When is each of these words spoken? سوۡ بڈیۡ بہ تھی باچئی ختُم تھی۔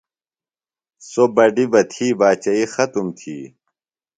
سوۡ 1.09 1.29
بڈیۡ 1.35 1.69
بہ 1.71 1.81
تھی 1.91 2.07
باچئی 2.19 2.63
ختُم 2.73 3.07
تھی۔ 3.17 3.37